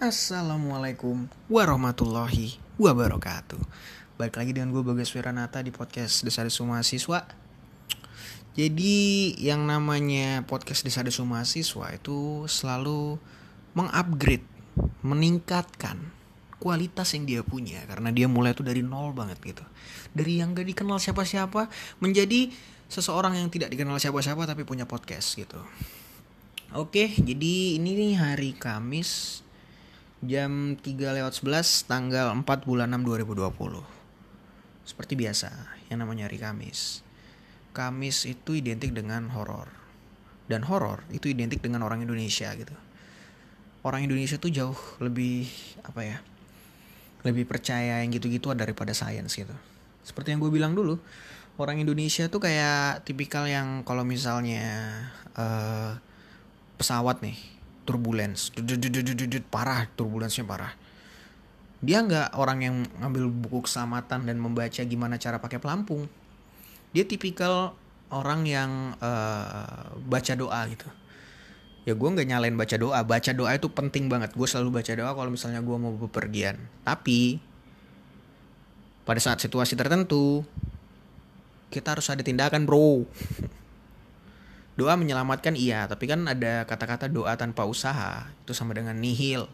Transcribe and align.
Assalamualaikum 0.00 1.28
warahmatullahi 1.52 2.56
wabarakatuh. 2.80 3.60
Balik 4.16 4.40
lagi 4.40 4.56
dengan 4.56 4.72
gue 4.72 4.80
Bagas 4.80 5.12
Wiranata 5.12 5.60
di 5.60 5.68
podcast 5.68 6.24
Desa 6.24 6.40
Desu 6.40 6.64
Mahasiswa 6.64 7.28
Jadi 8.56 8.96
yang 9.36 9.68
namanya 9.68 10.40
podcast 10.48 10.88
Desa 10.88 11.04
Desu 11.04 11.28
Mahasiswa 11.28 11.92
itu 11.92 12.48
selalu 12.48 13.20
mengupgrade, 13.76 14.48
meningkatkan 15.04 16.00
kualitas 16.56 17.12
yang 17.12 17.28
dia 17.28 17.44
punya. 17.44 17.84
Karena 17.84 18.08
dia 18.08 18.24
mulai 18.24 18.56
tuh 18.56 18.64
dari 18.64 18.80
nol 18.80 19.12
banget 19.12 19.36
gitu. 19.44 19.68
Dari 20.16 20.40
yang 20.40 20.56
gak 20.56 20.64
dikenal 20.64 20.96
siapa-siapa 20.96 21.68
menjadi 22.00 22.48
seseorang 22.88 23.36
yang 23.36 23.52
tidak 23.52 23.68
dikenal 23.68 24.00
siapa-siapa 24.00 24.48
tapi 24.48 24.64
punya 24.64 24.88
podcast 24.88 25.36
gitu. 25.36 25.60
Oke, 26.72 27.12
jadi 27.20 27.76
ini 27.76 28.16
hari 28.16 28.56
Kamis 28.56 29.44
jam 30.20 30.76
3 30.76 31.16
lewat 31.16 31.32
11 31.32 31.88
tanggal 31.88 32.28
4 32.36 32.44
bulan 32.68 32.92
6 32.92 33.08
2020. 33.32 33.80
Seperti 34.84 35.16
biasa, 35.16 35.48
yang 35.88 36.04
namanya 36.04 36.28
hari 36.28 36.36
Kamis. 36.36 37.00
Kamis 37.72 38.28
itu 38.28 38.52
identik 38.52 38.92
dengan 38.92 39.32
horor. 39.32 39.72
Dan 40.44 40.66
horor 40.66 41.06
itu 41.08 41.32
identik 41.32 41.64
dengan 41.64 41.86
orang 41.86 42.04
Indonesia 42.04 42.52
gitu. 42.52 42.74
Orang 43.80 44.04
Indonesia 44.04 44.36
tuh 44.36 44.52
jauh 44.52 44.76
lebih 45.00 45.48
apa 45.88 46.04
ya? 46.04 46.18
Lebih 47.24 47.48
percaya 47.48 48.04
yang 48.04 48.12
gitu-gitu 48.12 48.52
daripada 48.52 48.92
sains 48.92 49.32
gitu. 49.32 49.54
Seperti 50.04 50.36
yang 50.36 50.40
gue 50.44 50.52
bilang 50.52 50.76
dulu, 50.76 51.00
orang 51.56 51.80
Indonesia 51.80 52.28
tuh 52.28 52.44
kayak 52.44 53.08
tipikal 53.08 53.48
yang 53.48 53.86
kalau 53.88 54.04
misalnya 54.04 55.00
uh, 55.32 55.96
pesawat 56.76 57.24
nih 57.24 57.59
turbulence. 57.84 58.52
Parah 59.48 59.88
turbulensnya 59.94 60.44
parah. 60.46 60.72
Dia 61.80 62.04
nggak 62.04 62.36
orang 62.36 62.58
yang 62.60 62.76
ngambil 63.00 63.32
buku 63.32 63.64
keselamatan 63.64 64.28
dan 64.28 64.36
membaca 64.36 64.82
gimana 64.84 65.16
cara 65.16 65.40
pakai 65.40 65.56
pelampung. 65.56 66.04
Dia 66.92 67.08
tipikal 67.08 67.72
orang 68.12 68.44
yang 68.44 68.70
uh, 69.00 69.96
baca 70.04 70.32
doa 70.36 70.60
gitu. 70.68 70.88
Ya 71.88 71.96
gue 71.96 72.08
nggak 72.12 72.28
nyalain 72.28 72.56
baca 72.56 72.76
doa. 72.76 73.00
Baca 73.00 73.30
doa 73.32 73.50
itu 73.56 73.68
penting 73.72 74.12
banget. 74.12 74.36
Gue 74.36 74.44
selalu 74.44 74.82
baca 74.82 74.92
doa 74.92 75.10
kalau 75.16 75.30
misalnya 75.32 75.64
gue 75.64 75.76
mau 75.80 75.96
bepergian. 75.96 76.60
Tapi 76.84 77.40
pada 79.08 79.18
saat 79.18 79.40
situasi 79.40 79.74
tertentu 79.74 80.44
kita 81.70 81.98
harus 81.98 82.06
ada 82.10 82.20
tindakan 82.20 82.66
bro 82.66 83.06
doa 84.80 84.96
menyelamatkan 84.96 85.52
iya 85.52 85.84
tapi 85.84 86.08
kan 86.08 86.24
ada 86.24 86.64
kata-kata 86.64 87.12
doa 87.12 87.36
tanpa 87.36 87.68
usaha 87.68 88.32
itu 88.48 88.56
sama 88.56 88.72
dengan 88.72 88.96
nihil. 88.96 89.44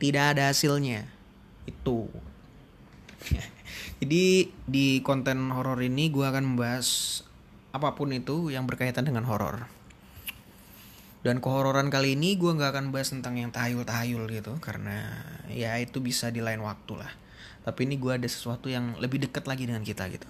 Tidak 0.00 0.24
ada 0.32 0.48
hasilnya. 0.48 1.04
Itu. 1.68 2.08
Jadi 4.00 4.48
di 4.64 5.00
konten 5.04 5.52
horor 5.52 5.84
ini 5.84 6.08
gue 6.08 6.24
akan 6.24 6.56
membahas 6.56 7.20
apa 7.76 7.92
pun 7.92 8.08
itu 8.16 8.48
yang 8.48 8.64
berkaitan 8.64 9.04
dengan 9.04 9.28
horor. 9.28 9.68
Dan 11.20 11.42
kehororan 11.44 11.92
kali 11.92 12.16
ini 12.16 12.40
gue 12.40 12.54
nggak 12.54 12.72
akan 12.72 12.86
bahas 12.94 13.12
tentang 13.12 13.36
yang 13.36 13.50
tahayul-tahayul 13.52 14.30
gitu 14.30 14.56
karena 14.62 15.10
ya 15.52 15.76
itu 15.76 16.00
bisa 16.00 16.32
di 16.32 16.40
lain 16.40 16.64
waktu 16.64 16.96
lah. 16.96 17.12
Tapi 17.66 17.84
ini 17.84 17.98
gue 17.98 18.14
ada 18.14 18.28
sesuatu 18.30 18.70
yang 18.70 18.94
lebih 19.02 19.26
dekat 19.26 19.44
lagi 19.44 19.66
dengan 19.66 19.82
kita 19.82 20.06
gitu. 20.08 20.28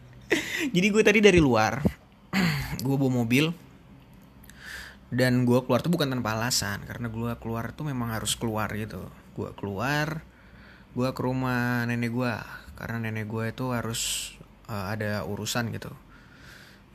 Jadi 0.74 0.86
gue 0.88 1.02
tadi 1.04 1.20
dari 1.20 1.38
luar 1.38 2.05
gue 2.84 2.96
bawa 2.96 3.12
mobil 3.24 3.52
dan 5.14 5.46
gue 5.46 5.58
keluar 5.62 5.80
tuh 5.80 5.92
bukan 5.94 6.10
tanpa 6.10 6.34
alasan 6.34 6.82
karena 6.82 7.06
gue 7.06 7.32
keluar 7.38 7.70
tuh 7.70 7.86
memang 7.86 8.10
harus 8.10 8.34
keluar 8.34 8.66
gitu. 8.74 9.06
Gue 9.38 9.54
keluar 9.54 10.26
gue 10.96 11.08
ke 11.12 11.20
rumah 11.20 11.84
nenek 11.84 12.10
gue 12.10 12.32
karena 12.76 12.96
nenek 12.98 13.28
gue 13.28 13.44
itu 13.52 13.70
harus 13.70 14.32
uh, 14.66 14.90
ada 14.90 15.22
urusan 15.28 15.68
gitu 15.70 15.92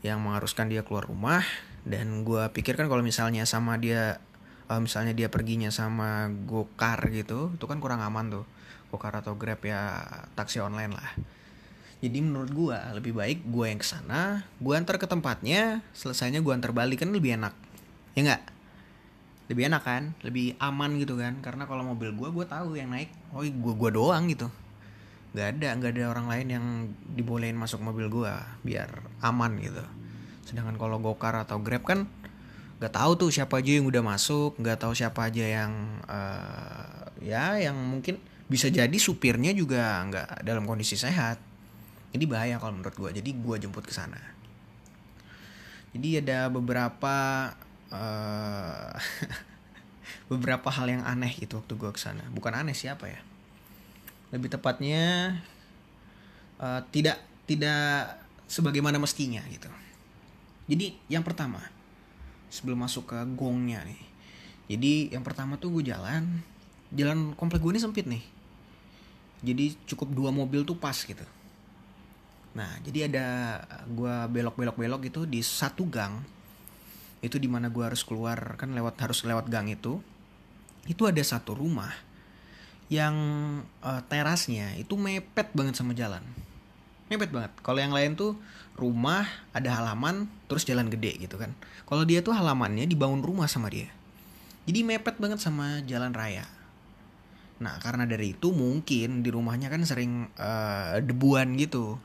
yang 0.02 0.20
mengharuskan 0.20 0.68
dia 0.68 0.84
keluar 0.84 1.08
rumah. 1.08 1.44
Dan 1.82 2.22
gue 2.28 2.46
pikirkan 2.54 2.86
kalau 2.92 3.02
misalnya 3.02 3.48
sama 3.48 3.80
dia 3.80 4.20
uh, 4.68 4.82
misalnya 4.82 5.16
dia 5.16 5.32
perginya 5.32 5.72
sama 5.72 6.30
gokar 6.46 7.10
gitu 7.10 7.56
itu 7.56 7.66
kan 7.66 7.80
kurang 7.80 8.04
aman 8.04 8.28
tuh. 8.28 8.46
Gokar 8.92 9.24
atau 9.24 9.40
grab 9.40 9.64
ya 9.64 10.04
taksi 10.36 10.60
online 10.60 10.92
lah 10.92 11.16
jadi 12.02 12.18
menurut 12.18 12.50
gue 12.50 12.78
lebih 12.98 13.14
baik 13.14 13.46
gue 13.46 13.66
yang 13.70 13.78
ke 13.78 13.86
sana, 13.86 14.42
gue 14.58 14.74
antar 14.74 14.98
ke 14.98 15.06
tempatnya, 15.06 15.86
selesainya 15.94 16.42
gue 16.42 16.50
antar 16.50 16.74
balik 16.74 17.06
kan 17.06 17.14
lebih 17.14 17.38
enak, 17.38 17.54
ya 18.18 18.26
nggak? 18.26 18.44
Lebih 19.54 19.64
enak 19.70 19.84
kan, 19.86 20.04
lebih 20.26 20.58
aman 20.58 20.98
gitu 20.98 21.14
kan, 21.22 21.38
karena 21.46 21.70
kalau 21.70 21.86
mobil 21.86 22.10
gue 22.10 22.30
gue 22.34 22.46
tahu 22.50 22.74
yang 22.74 22.90
naik, 22.90 23.14
oh 23.38 23.46
gue 23.46 23.74
gue 23.78 23.90
doang 23.94 24.26
gitu, 24.34 24.50
nggak 25.38 25.48
ada 25.62 25.70
nggak 25.78 25.92
ada 25.94 26.04
orang 26.10 26.26
lain 26.26 26.48
yang 26.50 26.66
dibolehin 27.14 27.54
masuk 27.54 27.86
mobil 27.86 28.10
gue 28.10 28.34
biar 28.66 28.90
aman 29.22 29.62
gitu. 29.62 29.86
Sedangkan 30.50 30.82
kalau 30.82 30.98
gokar 30.98 31.38
atau 31.38 31.62
grab 31.62 31.86
kan 31.86 32.10
nggak 32.82 32.98
tahu 32.98 33.14
tuh 33.14 33.30
siapa 33.30 33.62
aja 33.62 33.78
yang 33.78 33.86
udah 33.86 34.02
masuk, 34.02 34.58
nggak 34.58 34.82
tahu 34.82 34.98
siapa 34.98 35.30
aja 35.30 35.46
yang 35.46 36.02
uh, 36.10 37.14
ya 37.22 37.62
yang 37.62 37.78
mungkin 37.78 38.18
bisa 38.50 38.74
jadi 38.74 38.98
supirnya 38.98 39.54
juga 39.54 40.02
nggak 40.10 40.42
dalam 40.42 40.66
kondisi 40.66 40.98
sehat 40.98 41.51
ini 42.12 42.26
bahaya 42.28 42.60
kalau 42.60 42.76
menurut 42.76 42.96
gue 42.96 43.10
jadi 43.24 43.30
gue 43.32 43.56
jemput 43.64 43.88
ke 43.88 43.96
sana. 43.96 44.20
Jadi 45.92 46.24
ada 46.24 46.48
beberapa 46.52 47.16
uh, 47.92 48.92
beberapa 50.32 50.68
hal 50.72 50.88
yang 50.88 51.04
aneh 51.04 51.32
itu 51.40 51.56
waktu 51.56 51.74
gue 51.76 51.92
ke 51.92 52.00
sana 52.00 52.24
bukan 52.36 52.52
aneh 52.52 52.76
siapa 52.76 53.08
ya. 53.08 53.20
Lebih 54.36 54.52
tepatnya 54.52 55.40
uh, 56.60 56.84
tidak 56.92 57.20
tidak 57.48 58.20
sebagaimana 58.48 59.00
mestinya 59.00 59.44
gitu. 59.48 59.72
Jadi 60.68 60.96
yang 61.08 61.24
pertama 61.24 61.64
sebelum 62.52 62.84
masuk 62.84 63.16
ke 63.16 63.20
gongnya 63.40 63.84
nih. 63.88 64.02
Jadi 64.72 64.94
yang 65.16 65.24
pertama 65.24 65.56
tuh 65.56 65.80
gue 65.80 65.92
jalan 65.92 66.44
jalan 66.92 67.32
komplek 67.40 67.64
gue 67.64 67.72
ini 67.72 67.82
sempit 67.84 68.04
nih. 68.04 68.24
Jadi 69.48 69.80
cukup 69.88 70.12
dua 70.12 70.30
mobil 70.36 70.68
tuh 70.68 70.76
pas 70.76 70.96
gitu 70.96 71.24
Nah, 72.52 72.68
jadi 72.84 73.08
ada 73.08 73.28
gue 73.88 74.16
belok-belok-belok 74.28 75.08
gitu 75.08 75.24
di 75.24 75.40
satu 75.40 75.88
gang. 75.88 76.20
Itu 77.24 77.40
di 77.40 77.48
mana 77.48 77.72
gue 77.72 77.84
harus 77.86 78.04
keluar 78.04 78.60
kan 78.60 78.76
lewat 78.76 79.00
harus 79.00 79.24
lewat 79.24 79.48
gang 79.48 79.72
itu. 79.72 80.04
Itu 80.90 81.08
ada 81.08 81.22
satu 81.24 81.56
rumah 81.56 81.94
yang 82.92 83.16
uh, 83.80 84.02
terasnya 84.12 84.76
itu 84.76 85.00
mepet 85.00 85.56
banget 85.56 85.80
sama 85.80 85.96
jalan. 85.96 86.20
Mepet 87.08 87.32
banget. 87.32 87.56
Kalau 87.64 87.80
yang 87.80 87.96
lain 87.96 88.20
tuh 88.20 88.36
rumah 88.76 89.24
ada 89.56 89.80
halaman 89.80 90.28
terus 90.52 90.68
jalan 90.68 90.92
gede 90.92 91.24
gitu 91.24 91.40
kan. 91.40 91.56
Kalau 91.88 92.04
dia 92.04 92.20
tuh 92.20 92.36
halamannya 92.36 92.84
dibangun 92.84 93.24
rumah 93.24 93.48
sama 93.48 93.72
dia. 93.72 93.88
Jadi 94.68 94.84
mepet 94.84 95.16
banget 95.24 95.40
sama 95.40 95.80
jalan 95.88 96.12
raya. 96.12 96.44
Nah, 97.64 97.78
karena 97.80 98.04
dari 98.10 98.36
itu 98.36 98.52
mungkin 98.52 99.24
di 99.24 99.30
rumahnya 99.30 99.72
kan 99.72 99.86
sering 99.88 100.28
uh, 100.36 101.00
debuan 101.00 101.56
gitu 101.56 101.96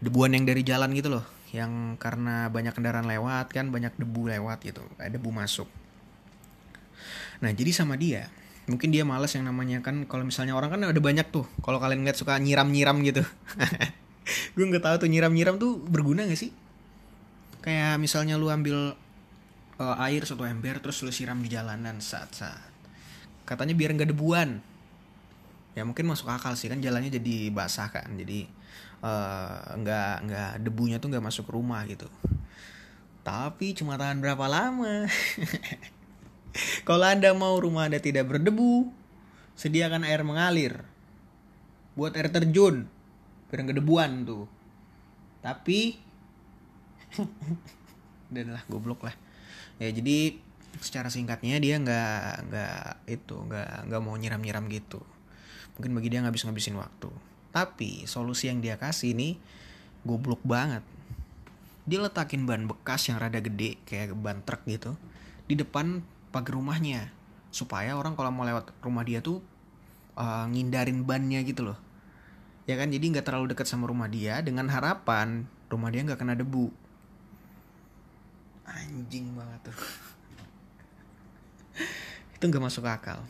debuan 0.00 0.32
yang 0.34 0.44
dari 0.48 0.64
jalan 0.64 0.90
gitu 0.96 1.08
loh. 1.12 1.24
Yang 1.54 1.96
karena 2.00 2.48
banyak 2.48 2.74
kendaraan 2.74 3.06
lewat 3.06 3.52
kan 3.54 3.68
banyak 3.68 3.94
debu 3.96 4.28
lewat 4.28 4.64
gitu. 4.64 4.82
Debu 4.96 5.30
masuk. 5.32 5.68
Nah 7.40 7.50
jadi 7.52 7.70
sama 7.72 7.96
dia. 8.00 8.28
Mungkin 8.68 8.94
dia 8.94 9.02
males 9.02 9.32
yang 9.34 9.48
namanya 9.48 9.82
kan 9.82 10.06
kalau 10.06 10.22
misalnya 10.22 10.54
orang 10.54 10.70
kan 10.72 10.80
ada 10.84 11.00
banyak 11.00 11.26
tuh. 11.32 11.46
Kalau 11.62 11.78
kalian 11.82 12.06
ngeliat 12.06 12.18
suka 12.18 12.38
nyiram 12.38 12.70
nyiram 12.70 13.02
gitu. 13.02 13.24
Gue 14.54 14.64
nggak 14.68 14.84
tahu 14.84 15.06
tuh 15.06 15.08
nyiram 15.10 15.34
nyiram 15.34 15.58
tuh 15.58 15.80
berguna 15.82 16.22
gak 16.22 16.38
sih? 16.38 16.54
Kayak 17.60 17.98
misalnya 17.98 18.38
lu 18.38 18.46
ambil 18.46 18.94
uh, 19.80 19.96
air 20.04 20.22
satu 20.28 20.44
ember 20.44 20.78
terus 20.78 21.00
lu 21.00 21.10
siram 21.10 21.40
di 21.40 21.48
jalanan 21.48 21.98
saat 22.04 22.36
saat 22.36 22.70
katanya 23.48 23.74
biar 23.74 23.96
nggak 23.96 24.14
debuan 24.14 24.60
ya 25.78 25.86
mungkin 25.86 26.10
masuk 26.10 26.26
akal 26.26 26.58
sih 26.58 26.66
kan 26.66 26.82
jalannya 26.82 27.14
jadi 27.14 27.54
basah 27.54 27.94
kan 27.94 28.10
jadi 28.18 28.50
uh, 29.04 29.78
nggak 29.78 30.14
nggak 30.26 30.50
debunya 30.66 30.96
tuh 30.98 31.12
nggak 31.12 31.24
masuk 31.24 31.46
rumah 31.50 31.82
gitu. 31.88 32.06
Tapi 33.20 33.76
cuma 33.76 34.00
tahan 34.00 34.18
berapa 34.18 34.48
lama? 34.48 35.04
Kalau 36.88 37.06
anda 37.06 37.30
mau 37.36 37.54
rumah 37.60 37.86
anda 37.86 38.00
tidak 38.00 38.26
berdebu 38.26 38.88
sediakan 39.54 40.08
air 40.08 40.24
mengalir. 40.24 40.82
Buat 41.94 42.16
air 42.16 42.32
terjun 42.32 42.88
biar 43.50 43.66
nggak 43.66 43.78
debuan 43.82 44.24
tuh. 44.24 44.46
Tapi 45.42 45.98
dan 48.34 48.56
lah 48.56 48.62
goblok 48.70 49.04
lah. 49.04 49.14
Ya 49.80 49.90
jadi 49.90 50.38
secara 50.78 51.10
singkatnya 51.10 51.58
dia 51.58 51.82
nggak 51.82 52.46
nggak 52.46 52.84
itu 53.10 53.34
nggak 53.34 53.90
nggak 53.90 54.00
mau 54.00 54.14
nyiram 54.14 54.38
nyiram 54.38 54.70
gitu 54.70 55.02
mungkin 55.76 55.92
bagi 55.96 56.08
dia 56.10 56.20
ngabis 56.24 56.46
ngabisin 56.46 56.78
waktu. 56.78 57.10
Tapi 57.50 58.06
solusi 58.06 58.46
yang 58.46 58.62
dia 58.62 58.78
kasih 58.78 59.14
ini 59.14 59.36
goblok 60.06 60.40
banget. 60.46 60.86
Dia 61.84 61.98
letakin 61.98 62.46
ban 62.46 62.70
bekas 62.70 63.10
yang 63.10 63.18
rada 63.18 63.42
gede 63.42 63.76
kayak 63.84 64.14
ban 64.14 64.40
truk 64.46 64.62
gitu 64.66 64.94
di 65.50 65.58
depan 65.58 66.02
pagar 66.30 66.56
rumahnya. 66.56 67.10
supaya 67.50 67.98
orang 67.98 68.14
kalau 68.14 68.30
mau 68.30 68.46
lewat 68.46 68.70
rumah 68.78 69.02
dia 69.02 69.18
tuh 69.18 69.42
uh, 70.14 70.46
ngindarin 70.46 71.02
bannya 71.02 71.42
gitu 71.42 71.66
loh. 71.66 71.74
Ya 72.70 72.78
kan? 72.78 72.94
Jadi 72.94 73.10
nggak 73.10 73.26
terlalu 73.26 73.50
dekat 73.50 73.66
sama 73.66 73.90
rumah 73.90 74.06
dia 74.06 74.38
dengan 74.38 74.70
harapan 74.70 75.50
rumah 75.66 75.90
dia 75.90 76.06
nggak 76.06 76.14
kena 76.14 76.38
debu. 76.38 76.70
Anjing 78.70 79.34
banget 79.34 79.66
tuh. 79.66 79.74
Itu 82.38 82.46
nggak 82.46 82.62
masuk 82.62 82.86
akal 82.86 83.26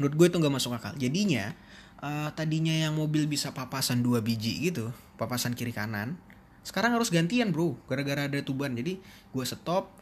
menurut 0.00 0.16
gue 0.16 0.26
itu 0.32 0.36
nggak 0.40 0.54
masuk 0.56 0.72
akal. 0.72 0.96
Jadinya 0.96 1.52
uh, 2.00 2.32
tadinya 2.32 2.72
yang 2.72 2.96
mobil 2.96 3.28
bisa 3.28 3.52
papasan 3.52 4.00
dua 4.00 4.24
biji 4.24 4.72
gitu 4.72 4.88
papasan 5.20 5.52
kiri 5.52 5.76
kanan 5.76 6.16
sekarang 6.60 6.92
harus 6.96 7.08
gantian 7.08 7.52
bro. 7.52 7.76
Gara-gara 7.88 8.28
ada 8.28 8.38
tuban. 8.44 8.76
Jadi 8.76 9.00
gue 9.32 9.44
stop 9.44 9.96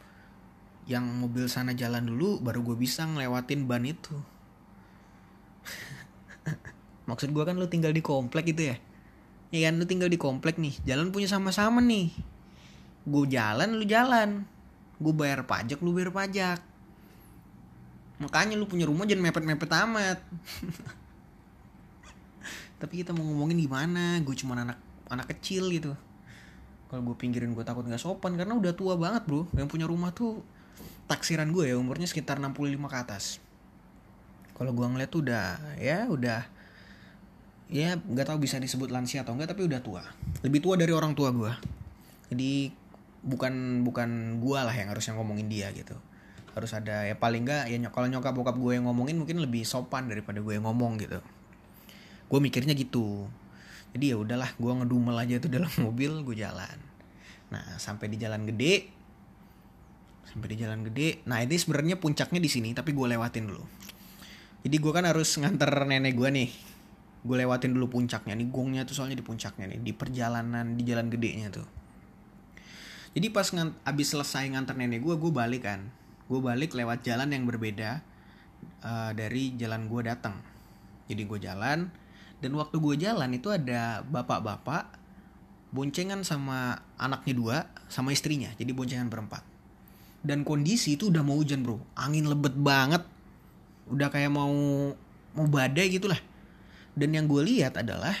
yang 0.89 1.05
mobil 1.05 1.45
sana 1.45 1.77
jalan 1.77 2.01
dulu 2.01 2.41
baru 2.41 2.65
gue 2.65 2.77
bisa 2.79 3.05
ngelewatin 3.07 3.69
ban 3.69 3.83
itu. 3.87 4.15
Maksud 7.09 7.31
gue 7.31 7.43
kan 7.45 7.55
lu 7.55 7.67
tinggal 7.71 7.95
di 7.95 8.03
komplek 8.03 8.51
gitu 8.51 8.75
ya? 8.75 8.77
Ya 9.49 9.69
kan 9.69 9.81
lu 9.81 9.85
tinggal 9.87 10.11
di 10.11 10.19
komplek 10.19 10.59
nih. 10.59 10.75
Jalan 10.85 11.09
punya 11.09 11.31
sama-sama 11.31 11.79
nih. 11.81 12.11
Gue 13.07 13.25
jalan 13.31 13.79
lu 13.79 13.85
jalan. 13.87 14.45
Gue 14.99 15.13
bayar 15.15 15.47
pajak 15.47 15.79
lu 15.79 15.95
bayar 15.95 16.11
pajak 16.11 16.59
makanya 18.19 18.55
lu 18.59 18.67
punya 18.67 18.85
rumah 18.85 19.07
jangan 19.07 19.31
mepet-mepet 19.31 19.71
amat. 19.87 20.19
Tapi 22.79 22.93
kita 23.03 23.11
mau 23.11 23.23
ngomongin 23.27 23.59
gimana? 23.59 24.19
Gue 24.23 24.35
cuma 24.35 24.55
anak 24.55 24.79
anak 25.11 25.27
kecil 25.35 25.67
gitu. 25.71 25.95
Kalau 26.87 27.01
gue 27.03 27.15
pinggirin 27.19 27.51
gue 27.51 27.65
takut 27.65 27.83
nggak 27.83 27.99
sopan. 27.99 28.39
Karena 28.39 28.55
udah 28.55 28.71
tua 28.75 28.95
banget 28.95 29.27
bro. 29.27 29.47
Yang 29.55 29.67
punya 29.71 29.85
rumah 29.87 30.15
tuh 30.15 30.39
taksiran 31.11 31.51
gue 31.51 31.73
ya 31.73 31.75
umurnya 31.75 32.07
sekitar 32.07 32.39
65 32.39 32.55
ke 32.87 32.97
atas. 32.97 33.43
Kalau 34.55 34.71
gue 34.75 34.85
ngeliat 34.85 35.09
tuh 35.11 35.23
udah 35.23 35.79
ya 35.79 36.07
udah 36.07 36.43
ya 37.69 37.95
nggak 37.95 38.27
tahu 38.27 38.43
bisa 38.43 38.57
disebut 38.59 38.89
lansia 38.91 39.23
atau 39.23 39.35
enggak 39.35 39.51
tapi 39.55 39.67
udah 39.67 39.79
tua. 39.83 40.03
Lebih 40.43 40.59
tua 40.63 40.75
dari 40.79 40.91
orang 40.95 41.15
tua 41.15 41.31
gue 41.31 41.79
jadi 42.29 42.71
bukan 43.25 43.83
bukan 43.83 44.39
gue 44.39 44.59
lah 44.61 44.71
yang 44.71 44.93
harusnya 44.93 45.17
ngomongin 45.17 45.49
dia 45.51 45.73
gitu 45.75 45.97
harus 46.57 46.71
ada 46.73 47.05
ya 47.05 47.15
paling 47.15 47.45
nggak 47.45 47.69
ya 47.69 47.77
kalau 47.93 48.07
nyokap 48.09 48.33
bokap 48.33 48.57
gue 48.57 48.77
yang 48.77 48.89
ngomongin 48.89 49.21
mungkin 49.21 49.37
lebih 49.37 49.61
sopan 49.65 50.09
daripada 50.09 50.41
gue 50.41 50.53
yang 50.57 50.65
ngomong 50.65 50.97
gitu. 50.97 51.21
Gue 52.29 52.39
mikirnya 52.41 52.73
gitu. 52.73 53.29
Jadi 53.93 54.13
ya 54.13 54.17
udahlah 54.17 54.53
gue 54.57 54.71
ngedumel 54.81 55.17
aja 55.17 55.41
tuh 55.41 55.49
dalam 55.49 55.69
mobil 55.85 56.25
gue 56.25 56.35
jalan. 56.37 56.77
Nah 57.53 57.77
sampai 57.77 58.09
di 58.09 58.17
jalan 58.17 58.45
gede 58.49 58.99
sampai 60.29 60.47
di 60.53 60.57
jalan 60.61 60.85
gede. 60.85 61.25
Nah 61.25 61.41
ini 61.41 61.57
sebenarnya 61.57 61.97
puncaknya 61.97 62.37
di 62.37 62.49
sini 62.49 62.69
tapi 62.73 62.93
gue 62.93 63.05
lewatin 63.09 63.49
dulu. 63.49 63.65
Jadi 64.61 64.75
gue 64.75 64.91
kan 64.93 65.05
harus 65.05 65.29
nganter 65.41 65.69
nenek 65.89 66.13
gue 66.13 66.29
nih. 66.29 66.49
Gue 67.25 67.35
lewatin 67.41 67.73
dulu 67.73 67.89
puncaknya 67.89 68.37
nih 68.37 68.47
gongnya 68.49 68.85
tuh 68.85 68.93
soalnya 68.93 69.17
di 69.17 69.25
puncaknya 69.25 69.65
nih 69.69 69.79
di 69.81 69.91
perjalanan 69.93 70.77
di 70.77 70.85
jalan 70.85 71.09
gedenya 71.09 71.49
tuh. 71.49 71.67
Jadi 73.09 73.27
pas 73.33 73.49
ngan, 73.49 73.73
abis 73.89 74.13
selesai 74.13 74.53
nganter 74.53 74.77
nenek 74.77 75.01
gue 75.01 75.17
gue 75.17 75.31
balik 75.33 75.65
kan 75.65 75.89
gue 76.29 76.39
balik 76.39 76.77
lewat 76.77 77.01
jalan 77.01 77.33
yang 77.33 77.49
berbeda 77.49 78.05
uh, 78.85 79.11
dari 79.17 79.57
jalan 79.57 79.89
gue 79.89 80.01
datang. 80.05 80.37
Jadi 81.09 81.25
gue 81.25 81.39
jalan 81.41 81.89
dan 82.39 82.51
waktu 82.53 82.77
gue 82.77 82.95
jalan 83.01 83.29
itu 83.33 83.49
ada 83.49 84.05
bapak-bapak 84.05 84.95
boncengan 85.73 86.21
sama 86.21 86.85
anaknya 87.01 87.33
dua 87.33 87.57
sama 87.89 88.13
istrinya. 88.13 88.53
Jadi 88.61 88.69
boncengan 88.71 89.09
berempat. 89.09 89.41
Dan 90.21 90.45
kondisi 90.45 90.93
itu 90.93 91.09
udah 91.09 91.25
mau 91.25 91.41
hujan 91.41 91.65
bro. 91.65 91.81
Angin 91.97 92.29
lebet 92.29 92.53
banget. 92.53 93.01
Udah 93.89 94.13
kayak 94.13 94.29
mau 94.29 94.53
mau 95.33 95.47
badai 95.49 95.89
gitulah. 95.89 96.21
Dan 96.93 97.17
yang 97.17 97.25
gue 97.25 97.41
lihat 97.41 97.81
adalah 97.81 98.13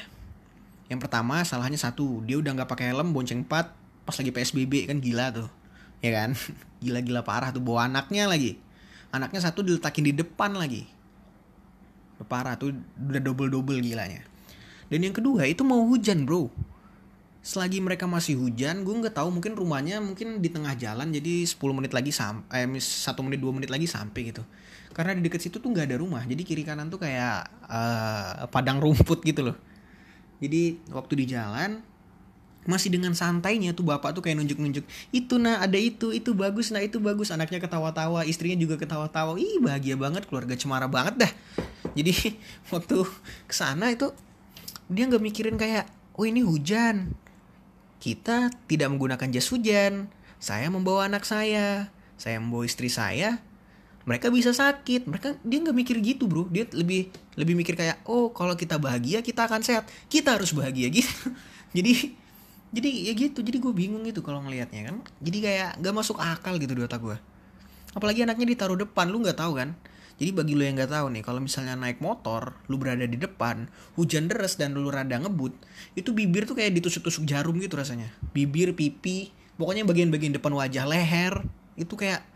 yang 0.89 0.97
pertama 0.97 1.45
salahnya 1.45 1.77
satu 1.77 2.25
dia 2.25 2.41
udah 2.41 2.57
nggak 2.57 2.69
pakai 2.73 2.89
helm 2.89 3.13
bonceng 3.13 3.45
empat 3.45 3.77
pas 4.09 4.15
lagi 4.17 4.33
psbb 4.33 4.89
kan 4.89 4.97
gila 4.97 5.29
tuh 5.29 5.49
ya 5.99 6.11
kan? 6.23 6.35
Gila-gila 6.83 7.21
parah 7.23 7.51
tuh 7.51 7.63
bawa 7.63 7.87
anaknya 7.87 8.27
lagi. 8.27 8.59
Anaknya 9.09 9.41
satu 9.41 9.65
diletakin 9.65 10.05
di 10.09 10.13
depan 10.15 10.55
lagi. 10.55 10.85
Parah 12.27 12.59
tuh 12.59 12.75
udah 12.99 13.21
double-double 13.23 13.79
gilanya. 13.79 14.23
Dan 14.89 15.05
yang 15.05 15.15
kedua 15.15 15.45
itu 15.45 15.61
mau 15.63 15.85
hujan 15.85 16.25
bro. 16.25 16.51
Selagi 17.39 17.79
mereka 17.79 18.03
masih 18.03 18.35
hujan 18.35 18.83
gue 18.83 18.91
nggak 18.91 19.15
tahu 19.15 19.31
mungkin 19.31 19.55
rumahnya 19.55 20.03
mungkin 20.03 20.43
di 20.43 20.51
tengah 20.51 20.75
jalan 20.75 21.07
jadi 21.07 21.47
10 21.47 21.55
menit 21.71 21.95
lagi 21.95 22.11
sampai 22.11 22.67
eh, 22.67 22.83
satu 22.83 23.23
menit 23.23 23.39
dua 23.39 23.55
menit 23.55 23.71
lagi 23.71 23.87
sampai 23.87 24.35
gitu. 24.35 24.43
Karena 24.91 25.15
di 25.15 25.23
dekat 25.23 25.47
situ 25.47 25.63
tuh 25.63 25.71
nggak 25.71 25.87
ada 25.87 25.97
rumah 26.03 26.27
jadi 26.27 26.43
kiri 26.43 26.67
kanan 26.67 26.91
tuh 26.91 26.99
kayak 26.99 27.47
uh, 27.71 28.43
padang 28.51 28.83
rumput 28.83 29.23
gitu 29.23 29.47
loh. 29.47 29.57
Jadi 30.43 30.83
waktu 30.91 31.13
di 31.23 31.25
jalan 31.31 31.79
masih 32.69 32.93
dengan 32.93 33.17
santainya 33.17 33.73
tuh 33.73 33.81
bapak 33.81 34.13
tuh 34.13 34.21
kayak 34.21 34.37
nunjuk-nunjuk 34.37 34.85
itu 35.09 35.35
nah 35.41 35.57
ada 35.57 35.75
itu 35.81 36.13
itu 36.13 36.37
bagus 36.37 36.69
nah 36.69 36.79
itu 36.85 37.01
bagus. 37.01 37.33
Anaknya 37.33 37.57
ketawa-tawa 37.57 38.21
istrinya 38.29 38.61
juga 38.61 38.77
ketawa-tawa. 38.77 39.41
Ih 39.41 39.57
bahagia 39.57 39.97
banget 39.97 40.29
keluarga 40.29 40.53
cemara 40.53 40.85
banget 40.85 41.25
dah. 41.25 41.31
Jadi 41.97 42.13
waktu 42.73 42.97
ke 43.49 43.53
sana 43.57 43.89
itu 43.89 44.13
dia 44.85 45.09
nggak 45.09 45.23
mikirin 45.23 45.57
kayak 45.57 45.89
oh 46.13 46.29
ini 46.29 46.45
hujan. 46.45 47.17
Kita 47.99 48.53
tidak 48.69 48.93
menggunakan 48.93 49.27
jas 49.33 49.49
hujan. 49.49 50.07
Saya 50.39 50.71
membawa 50.71 51.09
anak 51.09 51.25
saya. 51.25 51.91
Saya 52.15 52.39
membawa 52.39 52.63
istri 52.63 52.87
saya. 52.87 53.41
Mereka 54.07 54.31
bisa 54.31 54.55
sakit. 54.55 55.05
Mereka 55.05 55.41
dia 55.43 55.57
nggak 55.59 55.77
mikir 55.77 55.95
gitu 55.99 56.25
bro. 56.29 56.47
Dia 56.47 56.69
lebih 56.71 57.11
lebih 57.35 57.53
mikir 57.59 57.75
kayak 57.75 57.99
oh 58.07 58.31
kalau 58.31 58.55
kita 58.55 58.79
bahagia 58.79 59.19
kita 59.19 59.45
akan 59.49 59.61
sehat. 59.65 59.89
Kita 60.07 60.39
harus 60.39 60.55
bahagia 60.55 60.87
gitu. 60.97 61.33
Jadi 61.75 62.15
jadi 62.69 62.89
ya 63.09 63.13
gitu. 63.17 63.39
Jadi 63.41 63.57
gue 63.57 63.73
bingung 63.73 64.05
gitu 64.05 64.21
kalau 64.21 64.45
ngelihatnya 64.45 64.93
kan. 64.93 64.97
Jadi 65.21 65.37
kayak 65.41 65.81
gak 65.81 65.93
masuk 65.95 66.21
akal 66.21 66.57
gitu 66.61 66.77
di 66.77 66.85
otak 66.85 67.01
gue 67.01 67.17
apalagi 67.93 68.25
anaknya 68.25 68.53
ditaruh 68.53 68.77
depan 68.77 69.09
lu 69.09 69.21
nggak 69.23 69.39
tahu 69.39 69.57
kan. 69.57 69.73
Jadi 70.19 70.35
bagi 70.35 70.51
lu 70.51 70.67
yang 70.67 70.75
nggak 70.75 70.91
tahu 70.91 71.15
nih 71.15 71.23
kalau 71.23 71.39
misalnya 71.39 71.79
naik 71.79 72.03
motor 72.03 72.59
lu 72.67 72.75
berada 72.75 73.07
di 73.07 73.15
depan 73.15 73.71
hujan 73.95 74.27
deras 74.27 74.59
dan 74.59 74.75
lu 74.75 74.91
rada 74.91 75.15
ngebut 75.15 75.55
itu 75.95 76.11
bibir 76.11 76.43
tuh 76.43 76.59
kayak 76.59 76.75
ditusuk-tusuk 76.75 77.23
jarum 77.23 77.55
gitu 77.55 77.79
rasanya. 77.79 78.11
Bibir 78.35 78.75
pipi 78.75 79.31
pokoknya 79.55 79.87
bagian-bagian 79.87 80.35
depan 80.35 80.51
wajah 80.59 80.83
leher 80.83 81.39
itu 81.79 81.95
kayak 81.95 82.27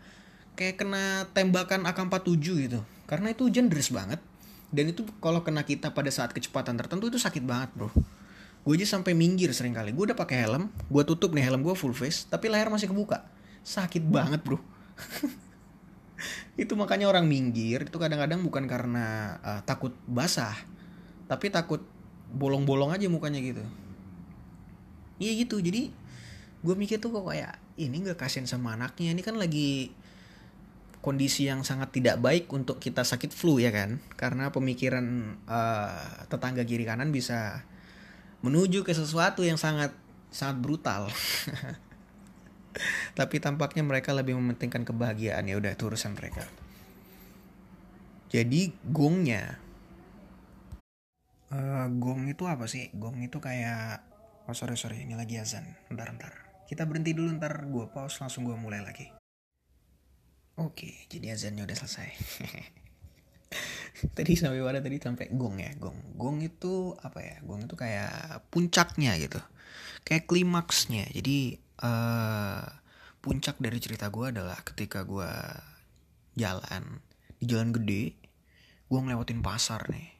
kayak 0.56 0.80
kena 0.80 1.28
tembakan 1.36 1.84
AK47 1.84 2.40
gitu. 2.40 2.80
Karena 3.04 3.36
itu 3.36 3.52
hujan 3.52 3.68
deras 3.68 3.92
banget. 3.92 4.20
Dan 4.72 4.90
itu 4.90 5.04
kalau 5.20 5.44
kena 5.44 5.62
kita 5.68 5.92
pada 5.92 6.08
saat 6.08 6.32
kecepatan 6.32 6.80
tertentu 6.80 7.12
itu 7.12 7.20
sakit 7.20 7.44
banget 7.46 7.70
bro 7.78 7.94
gue 8.64 8.74
aja 8.80 8.96
sampai 8.96 9.12
minggir 9.12 9.52
sering 9.52 9.76
kali 9.76 9.92
gue 9.92 10.04
udah 10.08 10.16
pakai 10.16 10.48
helm 10.48 10.72
gue 10.88 11.02
tutup 11.04 11.36
nih 11.36 11.44
helm 11.44 11.60
gue 11.60 11.76
full 11.76 11.92
face 11.92 12.24
tapi 12.24 12.48
leher 12.48 12.72
masih 12.72 12.88
kebuka. 12.88 13.28
Sakit 13.60 14.08
banget 14.08 14.40
bro. 14.40 14.56
Itu 16.60 16.72
makanya 16.72 17.10
orang 17.10 17.28
minggir 17.28 17.84
itu 17.84 17.96
kadang-kadang 17.98 18.40
bukan 18.46 18.64
karena 18.70 19.36
uh, 19.42 19.60
takut 19.66 19.92
basah 20.06 20.54
tapi 21.26 21.50
takut 21.50 21.82
bolong-bolong 22.32 22.94
aja 22.94 23.10
mukanya 23.10 23.42
gitu. 23.42 23.60
Iya 25.20 25.44
gitu 25.44 25.60
jadi 25.60 25.92
gue 26.64 26.74
mikir 26.78 27.02
tuh 27.02 27.12
kok 27.12 27.28
kayak 27.28 27.60
ini 27.76 28.06
gak 28.06 28.22
kasihan 28.22 28.48
sama 28.48 28.78
anaknya 28.78 29.12
ini 29.12 29.20
kan 29.20 29.36
lagi 29.36 29.92
kondisi 31.04 31.44
yang 31.44 31.60
sangat 31.66 31.92
tidak 31.92 32.16
baik 32.16 32.48
untuk 32.48 32.80
kita 32.80 33.04
sakit 33.04 33.28
flu 33.28 33.60
ya 33.60 33.68
kan? 33.68 34.00
Karena 34.16 34.48
pemikiran 34.48 35.36
uh, 35.44 36.24
tetangga 36.32 36.64
kiri 36.64 36.88
kanan 36.88 37.12
bisa 37.12 37.60
menuju 38.44 38.84
ke 38.84 38.92
sesuatu 38.92 39.40
yang 39.40 39.56
sangat 39.56 39.96
sangat 40.28 40.60
brutal. 40.60 41.08
Tapi 43.18 43.40
tampaknya 43.40 43.80
mereka 43.80 44.12
lebih 44.12 44.36
mementingkan 44.36 44.84
kebahagiaan 44.84 45.48
ya 45.48 45.56
udah 45.56 45.72
itu 45.72 45.88
urusan 45.88 46.12
mereka. 46.12 46.44
Jadi 48.28 48.74
gongnya 48.84 49.64
uh, 51.54 51.86
gong 51.88 52.28
itu 52.28 52.44
apa 52.44 52.68
sih? 52.68 52.92
Gong 52.92 53.24
itu 53.24 53.40
kayak 53.40 54.04
oh 54.50 54.52
sorry 54.52 54.76
sorry 54.76 55.06
ini 55.06 55.16
lagi 55.16 55.40
azan. 55.40 55.64
Ntar 55.88 56.12
ntar. 56.18 56.34
Kita 56.68 56.84
berhenti 56.84 57.16
dulu 57.16 57.32
ntar 57.38 57.64
gue 57.64 57.86
pause 57.88 58.20
langsung 58.20 58.44
gue 58.44 58.56
mulai 58.58 58.84
lagi. 58.84 59.08
Oke, 60.54 61.10
jadi 61.10 61.34
azannya 61.34 61.66
udah 61.66 61.76
selesai. 61.78 62.08
tadi 64.16 64.34
sampai 64.34 64.60
mana 64.60 64.82
tadi? 64.82 64.98
Sampai 64.98 65.30
gong 65.30 65.62
ya? 65.62 65.70
Gong. 65.78 66.18
Gong 66.18 66.42
itu 66.42 66.94
apa 66.98 67.22
ya? 67.22 67.36
Gong 67.46 67.66
itu 67.66 67.74
kayak 67.78 68.42
puncaknya 68.50 69.14
gitu. 69.18 69.38
Kayak 70.02 70.26
klimaksnya. 70.26 71.06
Jadi 71.14 71.58
uh, 71.82 72.62
puncak 73.22 73.56
dari 73.62 73.78
cerita 73.78 74.10
gue 74.10 74.34
adalah 74.34 74.58
ketika 74.66 75.06
gue 75.06 75.30
jalan 76.34 76.98
di 77.38 77.44
jalan 77.46 77.70
gede 77.70 78.18
gue 78.90 78.98
ngelewatin 78.98 79.40
pasar 79.40 79.86
nih. 79.88 80.12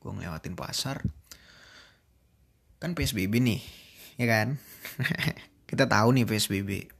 Gue 0.00 0.10
ngelewatin 0.16 0.56
pasar. 0.56 1.04
Kan 2.80 2.92
psbb 2.92 3.40
nih 3.40 3.60
ya 4.16 4.26
kan? 4.28 4.48
Kita 5.70 5.84
tahu 5.84 6.16
nih 6.16 6.26
psbb 6.28 6.95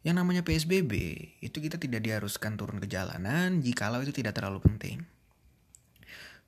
Yang 0.00 0.16
namanya 0.16 0.40
PSBB 0.40 0.92
itu 1.44 1.56
kita 1.60 1.76
tidak 1.76 2.00
diharuskan 2.00 2.56
turun 2.56 2.80
ke 2.80 2.88
jalanan 2.88 3.60
jikalau 3.60 4.00
itu 4.00 4.16
tidak 4.16 4.32
terlalu 4.32 4.64
penting. 4.64 5.04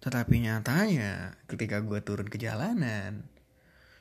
Tetapi 0.00 0.40
nyatanya 0.40 1.36
ketika 1.44 1.84
gue 1.84 2.00
turun 2.00 2.32
ke 2.32 2.40
jalanan 2.40 3.28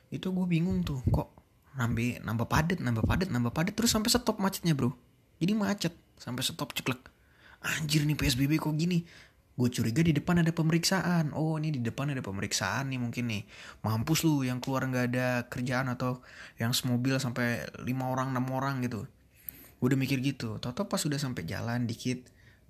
itu 0.08 0.32
gue 0.32 0.46
bingung 0.48 0.80
tuh 0.84 1.04
kok 1.12 1.36
nambah 1.76 2.24
nambah 2.24 2.48
padat 2.48 2.80
nambah 2.80 3.04
padat 3.04 3.28
nambah 3.28 3.52
padat 3.52 3.76
terus 3.76 3.92
sampai 3.92 4.08
stop 4.08 4.40
macetnya 4.40 4.72
bro. 4.72 4.96
Jadi 5.36 5.52
macet 5.52 5.92
sampai 6.16 6.40
stop 6.40 6.72
ceklek. 6.72 7.12
Anjir 7.60 8.08
nih 8.08 8.16
psbb 8.16 8.56
kok 8.56 8.72
gini? 8.72 9.04
Gue 9.52 9.68
curiga 9.68 10.00
di 10.00 10.16
depan 10.16 10.40
ada 10.40 10.48
pemeriksaan. 10.48 11.36
Oh 11.36 11.60
ini 11.60 11.76
di 11.76 11.84
depan 11.84 12.08
ada 12.08 12.24
pemeriksaan 12.24 12.88
nih 12.88 12.96
mungkin 12.96 13.28
nih. 13.28 13.44
Mampus 13.84 14.24
lu 14.24 14.48
yang 14.48 14.64
keluar 14.64 14.88
nggak 14.88 15.06
ada 15.12 15.44
kerjaan 15.52 15.92
atau 15.92 16.24
yang 16.56 16.72
semobil 16.72 17.20
sampai 17.20 17.68
lima 17.84 18.08
orang 18.08 18.32
enam 18.32 18.48
orang 18.48 18.80
gitu 18.80 19.04
udah 19.82 19.98
mikir 19.98 20.22
gitu 20.22 20.62
toto 20.62 20.86
pas 20.86 21.02
sudah 21.02 21.18
sampai 21.18 21.42
jalan 21.42 21.90
dikit 21.90 22.22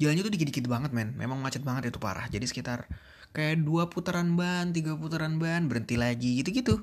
jalannya 0.03 0.23
tuh 0.27 0.33
dikit-dikit 0.35 0.67
banget 0.67 0.91
men. 0.91 1.15
Memang 1.15 1.39
macet 1.39 1.63
banget 1.63 1.95
itu 1.95 1.99
parah. 2.03 2.27
Jadi 2.27 2.51
sekitar 2.51 2.91
kayak 3.33 3.65
dua 3.65 3.89
putaran 3.89 4.35
ban 4.37 4.75
tiga 4.75 4.99
putaran 4.99 5.39
ban 5.39 5.71
berhenti 5.71 5.95
lagi 5.95 6.43
gitu-gitu. 6.43 6.83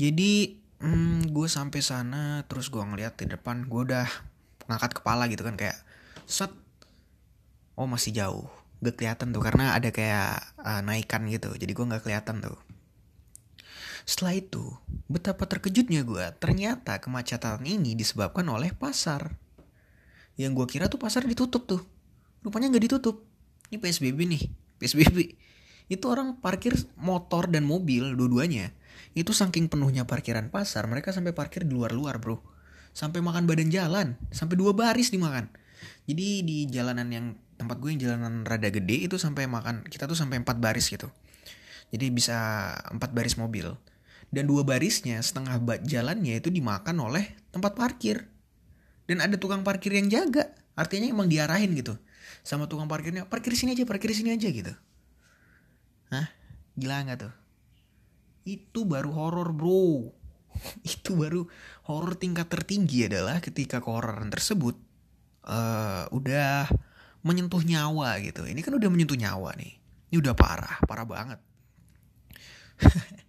Jadi 0.00 0.58
hmm, 0.82 1.30
gue 1.30 1.46
sampai 1.46 1.80
sana 1.84 2.42
terus 2.48 2.72
gue 2.72 2.82
ngeliat 2.82 3.20
di 3.20 3.30
depan 3.30 3.68
gue 3.68 3.80
udah 3.92 4.08
ngangkat 4.66 4.96
kepala 5.02 5.28
gitu 5.28 5.44
kan 5.44 5.60
kayak 5.60 5.78
set. 6.24 6.50
Oh 7.76 7.84
masih 7.84 8.16
jauh. 8.16 8.48
Gak 8.80 9.00
kelihatan 9.00 9.32
tuh 9.32 9.42
karena 9.44 9.76
ada 9.76 9.92
kayak 9.92 10.40
uh, 10.60 10.80
naikan 10.80 11.28
gitu. 11.28 11.52
Jadi 11.54 11.72
gue 11.76 11.84
nggak 11.84 12.02
kelihatan 12.06 12.40
tuh 12.42 12.58
setelah 14.04 14.36
itu 14.36 14.76
betapa 15.08 15.48
terkejutnya 15.48 16.04
gue 16.04 16.24
ternyata 16.36 17.00
kemacetan 17.00 17.64
ini 17.64 17.96
disebabkan 17.96 18.44
oleh 18.52 18.76
pasar. 18.76 19.40
Yang 20.36 20.52
gue 20.60 20.66
kira 20.76 20.92
tuh 20.92 21.00
pasar 21.00 21.24
ditutup 21.24 21.64
tuh. 21.64 21.80
Rupanya 22.44 22.68
nggak 22.68 22.84
ditutup. 22.84 23.24
Ini 23.72 23.80
psbb 23.80 24.18
nih. 24.28 24.42
Psbb 24.76 25.18
itu 25.88 26.04
orang 26.08 26.40
parkir 26.40 26.76
motor 27.00 27.48
dan 27.48 27.64
mobil 27.64 28.12
dua-duanya. 28.12 28.76
Itu 29.16 29.32
saking 29.32 29.72
penuhnya 29.72 30.04
parkiran 30.04 30.52
pasar 30.52 30.84
mereka 30.84 31.12
sampai 31.12 31.32
parkir 31.32 31.64
di 31.64 31.72
luar-luar 31.72 32.20
bro. 32.20 32.44
Sampai 32.92 33.24
makan 33.24 33.48
badan 33.48 33.72
jalan. 33.72 34.20
Sampai 34.28 34.60
dua 34.60 34.76
baris 34.76 35.08
dimakan. 35.08 35.48
Jadi 36.04 36.44
di 36.44 36.68
jalanan 36.68 37.08
yang 37.08 37.26
tempat 37.56 37.80
gue 37.80 37.88
yang 37.96 38.00
jalanan 38.04 38.44
rada 38.44 38.68
gede 38.68 39.08
itu 39.08 39.16
sampai 39.16 39.48
makan 39.48 39.86
kita 39.88 40.04
tuh 40.04 40.16
sampai 40.18 40.44
empat 40.44 40.60
baris 40.60 40.92
gitu. 40.92 41.08
Jadi 41.88 42.12
bisa 42.12 42.68
empat 42.92 43.16
baris 43.16 43.40
mobil 43.40 43.72
dan 44.34 44.50
dua 44.50 44.66
barisnya 44.66 45.22
setengah 45.22 45.62
jalannya 45.86 46.42
itu 46.42 46.50
dimakan 46.50 46.98
oleh 47.06 47.24
tempat 47.54 47.78
parkir 47.78 48.26
dan 49.06 49.22
ada 49.22 49.38
tukang 49.38 49.62
parkir 49.62 49.94
yang 49.94 50.10
jaga 50.10 50.50
artinya 50.74 51.06
emang 51.06 51.30
diarahin 51.30 51.70
gitu 51.78 51.94
sama 52.42 52.66
tukang 52.66 52.90
parkirnya 52.90 53.30
parkir 53.30 53.54
sini 53.54 53.78
aja 53.78 53.86
parkir 53.86 54.10
sini 54.10 54.34
aja 54.34 54.50
gitu 54.50 54.74
Hah? 56.14 56.28
Gila 56.78 57.06
nggak 57.06 57.18
tuh? 57.18 57.34
Itu 58.46 58.84
baru 58.84 59.10
horor 59.14 59.50
bro. 59.50 60.10
Itu 60.94 61.18
baru 61.18 61.46
horor 61.90 62.14
tingkat 62.14 62.46
tertinggi 62.46 63.10
adalah 63.10 63.42
ketika 63.42 63.82
kehororan 63.82 64.30
tersebut 64.30 64.78
uh, 65.48 66.06
udah 66.14 66.70
menyentuh 67.24 67.62
nyawa 67.64 68.20
gitu. 68.20 68.44
Ini 68.44 68.60
kan 68.60 68.76
udah 68.76 68.90
menyentuh 68.92 69.18
nyawa 69.18 69.56
nih. 69.56 69.74
Ini 70.12 70.16
udah 70.20 70.34
parah, 70.36 70.78
parah 70.84 71.06
banget. 71.08 71.40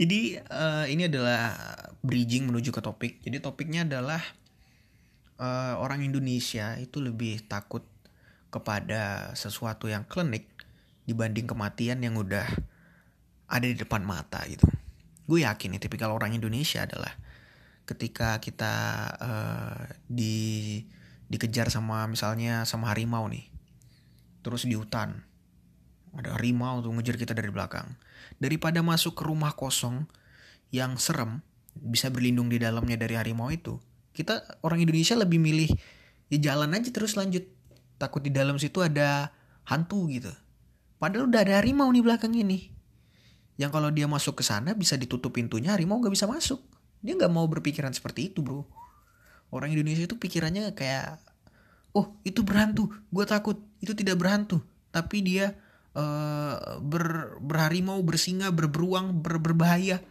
Jadi 0.00 0.38
uh, 0.38 0.86
ini 0.86 1.10
adalah 1.10 1.54
bridging 2.00 2.48
menuju 2.48 2.70
ke 2.70 2.80
topik. 2.80 3.12
Jadi 3.20 3.42
topiknya 3.42 3.84
adalah 3.84 4.22
uh, 5.40 5.74
orang 5.80 6.06
Indonesia 6.06 6.78
itu 6.78 7.02
lebih 7.02 7.44
takut 7.50 7.82
kepada 8.50 9.30
sesuatu 9.38 9.86
yang 9.86 10.06
klinik 10.06 10.46
dibanding 11.06 11.46
kematian 11.46 12.02
yang 12.02 12.18
udah 12.18 12.46
ada 13.50 13.66
di 13.66 13.74
depan 13.74 14.02
mata 14.06 14.42
gitu. 14.46 14.66
Gue 15.26 15.46
yakin 15.46 15.74
nih 15.74 15.82
tipikal 15.82 16.10
orang 16.14 16.34
Indonesia 16.34 16.82
adalah 16.86 17.14
ketika 17.86 18.38
kita 18.38 18.74
uh, 19.18 19.82
di 20.06 20.78
dikejar 21.30 21.70
sama 21.70 22.06
misalnya 22.10 22.66
sama 22.66 22.90
harimau 22.90 23.26
nih. 23.30 23.46
Terus 24.42 24.66
di 24.66 24.74
hutan 24.74 25.29
ada 26.14 26.34
harimau 26.34 26.82
tuh 26.82 26.90
ngejar 26.94 27.14
kita 27.14 27.32
dari 27.36 27.50
belakang. 27.54 27.86
Daripada 28.42 28.82
masuk 28.82 29.14
ke 29.14 29.22
rumah 29.22 29.54
kosong 29.54 30.10
yang 30.74 30.98
serem, 30.98 31.42
bisa 31.74 32.10
berlindung 32.10 32.50
di 32.50 32.58
dalamnya 32.58 32.98
dari 32.98 33.14
harimau 33.14 33.50
itu. 33.50 33.78
Kita 34.10 34.60
orang 34.66 34.82
Indonesia 34.82 35.14
lebih 35.14 35.38
milih 35.38 35.70
ya 36.30 36.38
jalan 36.50 36.74
aja 36.74 36.90
terus 36.90 37.14
lanjut. 37.14 37.46
Takut 38.00 38.24
di 38.24 38.32
dalam 38.32 38.58
situ 38.58 38.82
ada 38.82 39.30
hantu 39.68 40.10
gitu. 40.10 40.32
Padahal 40.98 41.30
udah 41.30 41.40
ada 41.46 41.54
harimau 41.62 41.88
nih 41.92 42.02
belakang 42.02 42.34
ini. 42.34 42.74
Yang 43.60 43.70
kalau 43.76 43.90
dia 43.92 44.08
masuk 44.08 44.40
ke 44.40 44.44
sana 44.44 44.72
bisa 44.72 44.96
ditutup 44.96 45.36
pintunya, 45.36 45.76
harimau 45.76 46.00
nggak 46.00 46.12
bisa 46.16 46.24
masuk. 46.24 46.64
Dia 47.04 47.16
nggak 47.16 47.32
mau 47.32 47.44
berpikiran 47.44 47.92
seperti 47.92 48.32
itu, 48.32 48.40
bro. 48.40 48.64
Orang 49.52 49.72
Indonesia 49.72 50.04
itu 50.04 50.16
pikirannya 50.16 50.72
kayak, 50.72 51.20
oh 51.92 52.16
itu 52.24 52.40
berhantu, 52.40 52.88
gue 53.12 53.24
takut. 53.28 53.60
Itu 53.80 53.92
tidak 53.92 54.20
berhantu, 54.20 54.64
tapi 54.92 55.24
dia 55.24 55.56
uh, 55.96 56.78
ber, 56.82 57.36
berharimau, 57.40 58.02
bersinga, 58.04 58.50
berberuang, 58.52 59.22
ber, 59.22 59.40
berbahaya. 59.40 60.02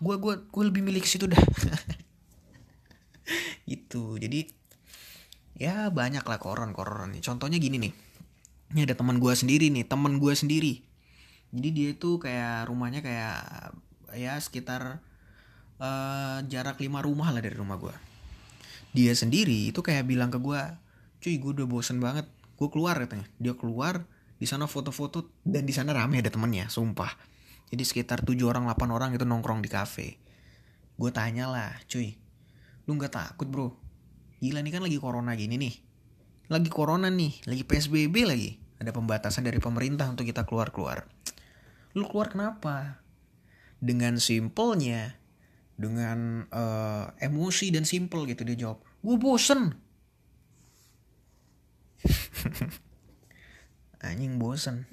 Gue 0.00 0.18
gue 0.18 0.34
gue 0.50 0.64
lebih 0.64 0.82
milik 0.82 1.06
situ 1.06 1.30
dah. 1.30 1.38
itu 3.64 4.20
jadi 4.20 4.44
ya 5.56 5.88
banyak 5.88 6.20
lah 6.20 6.36
koron-koron 6.36 7.16
contohnya 7.22 7.56
gini 7.62 7.78
nih. 7.78 7.92
Ini 8.74 8.90
ada 8.90 8.98
teman 8.98 9.22
gue 9.22 9.32
sendiri 9.32 9.70
nih 9.70 9.86
teman 9.86 10.18
gue 10.18 10.32
sendiri. 10.34 10.82
Jadi 11.54 11.68
dia 11.70 11.88
itu 11.94 12.18
kayak 12.18 12.66
rumahnya 12.66 13.00
kayak 13.00 13.38
ya 14.18 14.34
sekitar 14.42 14.98
uh, 15.78 16.38
jarak 16.50 16.82
lima 16.82 16.98
rumah 16.98 17.30
lah 17.30 17.38
dari 17.38 17.54
rumah 17.54 17.78
gue 17.78 17.94
dia 18.94 19.10
sendiri 19.10 19.74
itu 19.74 19.82
kayak 19.82 20.06
bilang 20.06 20.30
ke 20.30 20.38
gue 20.38 20.62
cuy 21.18 21.34
gue 21.36 21.50
udah 21.60 21.66
bosen 21.66 21.98
banget. 21.98 22.30
Gue 22.54 22.70
keluar 22.70 22.94
katanya. 23.02 23.26
Dia 23.42 23.58
keluar 23.58 24.06
di 24.44 24.46
sana 24.46 24.68
foto-foto 24.68 25.40
dan 25.40 25.64
di 25.64 25.72
sana 25.72 25.96
rame 25.96 26.20
ada 26.20 26.28
temennya 26.28 26.68
sumpah 26.68 27.16
jadi 27.72 27.80
sekitar 27.80 28.20
tujuh 28.20 28.44
orang 28.44 28.68
8 28.68 28.92
orang 28.92 29.16
itu 29.16 29.24
nongkrong 29.24 29.64
di 29.64 29.72
kafe 29.72 30.20
gue 31.00 31.10
tanya 31.16 31.48
lah 31.48 31.72
cuy 31.88 32.12
lu 32.84 33.00
nggak 33.00 33.16
takut 33.16 33.48
bro 33.48 33.72
gila 34.44 34.60
nih 34.60 34.72
kan 34.76 34.84
lagi 34.84 35.00
corona 35.00 35.32
gini 35.32 35.56
nih 35.56 35.74
lagi 36.52 36.68
corona 36.68 37.08
nih 37.08 37.48
lagi 37.48 37.64
psbb 37.64 38.16
lagi 38.28 38.60
ada 38.84 38.92
pembatasan 38.92 39.48
dari 39.48 39.56
pemerintah 39.62 40.04
untuk 40.12 40.28
kita 40.28 40.44
keluar-keluar. 40.44 41.08
Lu 41.96 42.04
keluar 42.04 42.28
kenapa? 42.28 43.00
Dengan 43.80 44.20
simpelnya, 44.20 45.16
dengan 45.78 46.44
uh, 46.52 47.08
emosi 47.16 47.72
dan 47.72 47.88
simpel 47.88 48.28
gitu 48.28 48.44
dia 48.44 48.68
jawab. 48.68 48.84
Gue 49.00 49.16
bosen. 49.16 49.72
Anjing 54.04 54.36
bosen. 54.36 54.84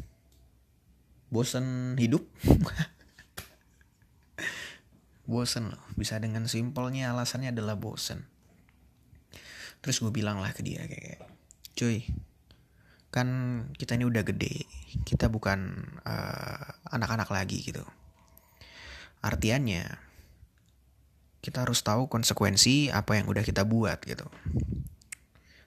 Bosen 1.27 2.00
hidup. 2.00 2.24
bosen 5.32 5.75
loh. 5.75 5.84
Bisa 6.00 6.15
dengan 6.24 6.48
simpelnya 6.48 7.12
alasannya 7.12 7.51
adalah 7.51 7.75
bosen. 7.75 8.24
Terus 9.84 10.00
gue 10.00 10.12
bilang 10.15 10.39
lah 10.39 10.56
ke 10.56 10.63
dia 10.63 10.86
kayak, 10.86 11.25
cuy, 11.75 12.06
kan 13.12 13.27
kita 13.75 14.00
ini 14.00 14.08
udah 14.08 14.24
gede 14.24 14.65
kita 15.03 15.27
bukan 15.27 15.84
eh, 16.08 16.96
anak-anak 16.96 17.27
uh, 17.27 17.36
lagi 17.36 17.60
gitu 17.60 17.84
artiannya 19.20 20.00
kita 21.44 21.68
harus 21.68 21.84
tahu 21.84 22.08
konsekuensi 22.08 22.88
apa 22.89 23.20
yang 23.20 23.27
udah 23.27 23.44
kita 23.44 23.68
buat 23.68 24.00
gitu 24.08 24.25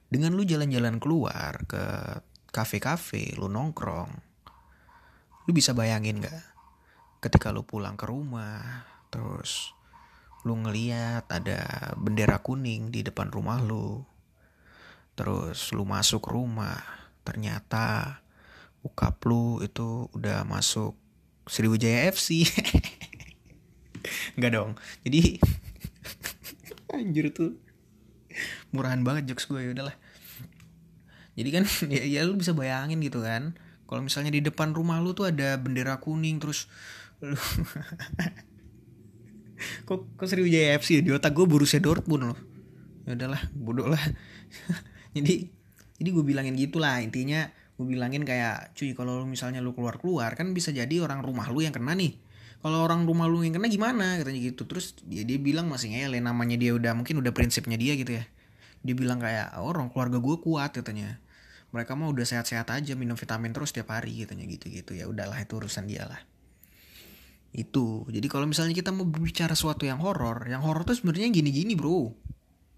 dengan 0.08 0.32
lu 0.32 0.48
jalan-jalan 0.48 0.96
keluar 0.96 1.68
ke 1.68 1.84
kafe-kafe 2.54 3.34
lu 3.34 3.50
nongkrong 3.50 4.14
lu 5.44 5.50
bisa 5.50 5.74
bayangin 5.74 6.22
gak 6.22 6.54
ketika 7.18 7.50
lu 7.50 7.66
pulang 7.66 7.98
ke 7.98 8.06
rumah 8.06 8.86
terus 9.10 9.74
lu 10.46 10.54
ngeliat 10.54 11.26
ada 11.26 11.90
bendera 11.98 12.38
kuning 12.38 12.94
di 12.94 13.02
depan 13.02 13.34
rumah 13.34 13.58
lu 13.58 14.06
terus 15.18 15.74
lu 15.74 15.82
masuk 15.82 16.30
rumah 16.30 16.78
ternyata 17.26 18.22
bokap 18.86 19.18
lu 19.26 19.58
itu 19.58 20.06
udah 20.14 20.46
masuk 20.46 20.94
Sriwijaya 21.44 22.08
FC 22.08 22.48
Enggak 24.36 24.52
dong. 24.56 24.70
Jadi 25.04 25.40
anjir 26.96 27.32
tuh. 27.32 27.56
Murahan 28.72 29.00
banget 29.04 29.32
jokes 29.32 29.46
gue 29.48 29.60
ya 29.60 29.70
udahlah 29.72 29.96
jadi 31.34 31.50
kan 31.50 31.64
ya, 31.94 32.02
ya 32.06 32.20
lu 32.26 32.38
bisa 32.38 32.54
bayangin 32.54 33.02
gitu 33.02 33.22
kan. 33.22 33.54
Kalau 33.84 34.00
misalnya 34.00 34.32
di 34.32 34.40
depan 34.40 34.72
rumah 34.72 35.02
lu 35.02 35.12
tuh 35.12 35.28
ada 35.28 35.60
bendera 35.60 36.00
kuning 36.00 36.40
terus 36.40 36.70
lu 37.20 37.36
kok 39.88 40.00
kok 40.18 40.26
Sriwijaya 40.26 40.76
FC 40.76 41.00
di 41.00 41.10
otak 41.14 41.34
gue 41.34 41.46
Borussia 41.46 41.82
Dortmund 41.82 42.32
loh. 42.32 42.38
Ya 43.04 43.18
udahlah 43.18 43.42
bodoh 43.52 43.90
lah. 43.90 44.00
Jadi 45.16 45.50
jadi 45.94 46.10
gue 46.10 46.24
bilangin 46.26 46.58
gitulah. 46.58 47.02
Intinya 47.02 47.50
gue 47.74 47.86
bilangin 47.86 48.26
kayak 48.26 48.74
cuy 48.74 48.94
kalau 48.94 49.26
misalnya 49.26 49.62
lu 49.62 49.74
keluar 49.74 49.98
keluar 49.98 50.30
kan 50.38 50.54
bisa 50.54 50.70
jadi 50.70 51.02
orang 51.02 51.22
rumah 51.22 51.46
lu 51.54 51.62
yang 51.62 51.70
kena 51.70 51.94
nih. 51.94 52.18
Kalau 52.58 52.82
orang 52.82 53.06
rumah 53.06 53.30
lu 53.30 53.46
yang 53.46 53.54
kena 53.54 53.70
gimana? 53.70 54.18
Katanya 54.18 54.42
gitu. 54.42 54.66
Terus 54.66 54.98
dia 55.06 55.22
dia 55.22 55.38
bilang 55.38 55.70
masih 55.70 55.94
ngele 55.94 56.18
namanya 56.18 56.58
dia 56.58 56.74
udah 56.74 56.98
mungkin 56.98 57.22
udah 57.22 57.30
prinsipnya 57.30 57.78
dia 57.78 57.94
gitu 57.94 58.18
ya. 58.18 58.26
Dia 58.82 58.94
bilang 58.98 59.22
kayak 59.22 59.54
oh, 59.62 59.70
orang 59.70 59.86
keluarga 59.94 60.18
gue 60.18 60.36
kuat 60.42 60.74
katanya 60.74 61.22
mereka 61.74 61.98
mah 61.98 62.06
udah 62.06 62.22
sehat-sehat 62.22 62.70
aja 62.70 62.94
minum 62.94 63.18
vitamin 63.18 63.50
terus 63.50 63.74
tiap 63.74 63.90
hari 63.90 64.22
katanya 64.22 64.46
gitu-gitu 64.46 64.94
ya 64.94 65.10
udahlah 65.10 65.36
itu 65.42 65.58
urusan 65.58 65.90
dia 65.90 66.06
lah 66.06 66.22
itu 67.50 68.06
jadi 68.06 68.26
kalau 68.30 68.46
misalnya 68.46 68.78
kita 68.78 68.94
mau 68.94 69.02
bicara 69.06 69.58
sesuatu 69.58 69.82
yang 69.82 69.98
horor 69.98 70.46
yang 70.46 70.62
horor 70.62 70.86
tuh 70.86 70.94
sebenarnya 70.94 71.34
gini-gini 71.34 71.74
bro 71.74 72.14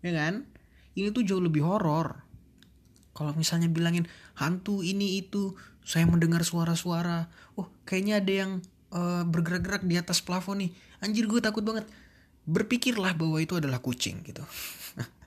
ya 0.00 0.16
kan 0.16 0.48
ini 0.96 1.12
tuh 1.12 1.20
jauh 1.28 1.44
lebih 1.44 1.60
horor 1.60 2.26
kalau 3.16 3.32
misalnya 3.32 3.72
bilangin 3.72 4.04
hantu 4.36 4.84
ini 4.84 5.24
itu, 5.24 5.56
saya 5.80 6.04
mendengar 6.04 6.44
suara-suara. 6.44 7.32
Oh, 7.56 7.72
kayaknya 7.88 8.20
ada 8.20 8.32
yang 8.44 8.50
uh, 8.92 9.24
bergerak-gerak 9.24 9.88
di 9.88 9.96
atas 9.96 10.20
plafon 10.20 10.68
nih. 10.68 10.70
Anjir 11.00 11.24
gue 11.24 11.40
takut 11.40 11.64
banget. 11.64 11.88
Berpikirlah 12.44 13.16
bahwa 13.16 13.40
itu 13.40 13.56
adalah 13.56 13.80
kucing 13.80 14.20
gitu. 14.20 14.44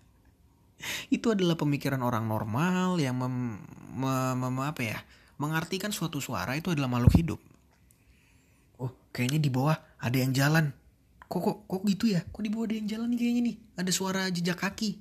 itu 1.16 1.32
adalah 1.32 1.56
pemikiran 1.60 2.00
orang 2.04 2.26
normal 2.26 2.98
yang 3.00 3.20
mem, 3.20 3.60
mem, 3.96 4.36
mem, 4.36 4.58
apa 4.64 4.82
ya? 4.82 5.00
Mengartikan 5.40 5.92
suatu 5.96 6.20
suara 6.20 6.56
itu 6.60 6.72
adalah 6.72 6.92
makhluk 6.92 7.16
hidup. 7.16 7.40
Oh, 8.80 8.92
kayaknya 9.16 9.40
di 9.40 9.52
bawah 9.52 9.76
ada 10.00 10.18
yang 10.20 10.36
jalan. 10.36 10.76
Kok 11.30 11.40
kok 11.40 11.58
kok 11.70 11.82
gitu 11.88 12.12
ya? 12.12 12.26
Kok 12.28 12.42
di 12.44 12.52
bawah 12.52 12.66
ada 12.68 12.76
yang 12.76 12.88
jalan 12.90 13.08
nih 13.14 13.20
kayaknya 13.20 13.42
nih? 13.54 13.56
Ada 13.80 13.92
suara 13.96 14.22
jejak 14.28 14.60
kaki. 14.60 15.00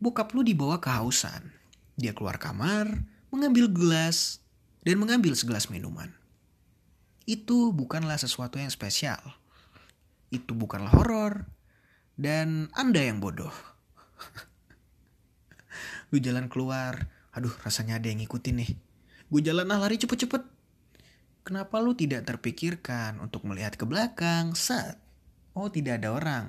Bokap 0.00 0.32
lu 0.32 0.40
dibawa 0.40 0.80
kehausan 0.80 1.60
dia 2.00 2.16
keluar 2.16 2.40
kamar, 2.40 3.04
mengambil 3.28 3.68
gelas, 3.68 4.40
dan 4.80 4.96
mengambil 4.96 5.36
segelas 5.36 5.68
minuman. 5.68 6.08
Itu 7.28 7.76
bukanlah 7.76 8.16
sesuatu 8.16 8.56
yang 8.56 8.72
spesial. 8.72 9.20
Itu 10.32 10.56
bukanlah 10.56 10.96
horor. 10.96 11.44
Dan 12.16 12.72
Anda 12.72 13.04
yang 13.04 13.20
bodoh. 13.20 13.52
Lu 16.10 16.18
jalan 16.18 16.50
keluar, 16.50 17.10
aduh 17.34 17.54
rasanya 17.62 18.02
ada 18.02 18.10
yang 18.10 18.22
ngikutin 18.22 18.56
nih. 18.60 18.70
Gue 19.30 19.40
jalan 19.42 19.70
ah 19.70 19.78
lari 19.78 19.98
cepet-cepet. 19.98 20.42
Kenapa 21.46 21.80
lu 21.80 21.96
tidak 21.96 22.26
terpikirkan 22.26 23.22
untuk 23.22 23.46
melihat 23.48 23.74
ke 23.78 23.88
belakang 23.88 24.52
saat 24.52 25.00
Oh 25.54 25.68
tidak 25.70 26.02
ada 26.02 26.14
orang. 26.14 26.44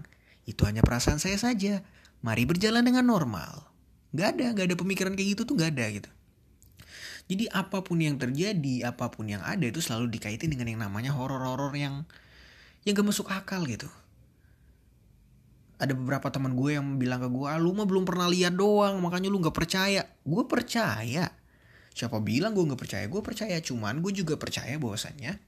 Itu 0.46 0.66
hanya 0.66 0.86
perasaan 0.86 1.18
saya 1.18 1.38
saja. 1.38 1.82
Mari 2.22 2.46
berjalan 2.46 2.86
dengan 2.86 3.06
normal. 3.06 3.66
Gak 4.14 4.38
ada, 4.38 4.54
gak 4.54 4.66
ada 4.70 4.78
pemikiran 4.78 5.14
kayak 5.18 5.38
gitu 5.38 5.42
tuh 5.48 5.56
gak 5.58 5.74
ada 5.74 5.86
gitu. 5.90 6.10
Jadi 7.32 7.48
apa 7.50 7.80
pun 7.82 7.98
yang 8.02 8.20
terjadi, 8.20 8.92
apa 8.92 9.08
pun 9.08 9.30
yang 9.32 9.42
ada 9.42 9.64
itu 9.64 9.80
selalu 9.80 10.12
dikaitin 10.12 10.52
dengan 10.52 10.68
yang 10.68 10.82
namanya 10.84 11.16
horor-horor 11.16 11.72
yang 11.74 12.04
yang 12.84 12.94
gak 12.94 13.08
masuk 13.08 13.32
akal 13.32 13.64
gitu. 13.66 13.88
Ada 15.82 15.98
beberapa 15.98 16.30
teman 16.30 16.54
gue 16.54 16.78
yang 16.78 17.02
bilang 17.02 17.26
ke 17.26 17.30
gue, 17.34 17.48
ah, 17.50 17.58
lu 17.58 17.74
mah 17.74 17.90
belum 17.90 18.06
pernah 18.06 18.30
lihat 18.30 18.54
doang, 18.54 19.02
makanya 19.02 19.34
lu 19.34 19.42
gak 19.42 19.58
percaya. 19.58 20.06
Gue 20.22 20.46
percaya. 20.46 21.34
Siapa 21.98 22.22
bilang 22.22 22.54
gue 22.54 22.70
gak 22.70 22.78
percaya? 22.78 23.06
Gue 23.10 23.26
percaya, 23.26 23.58
cuman 23.58 23.98
gue 24.06 24.14
juga 24.14 24.38
percaya 24.38 24.78
bahwasannya 24.78 25.42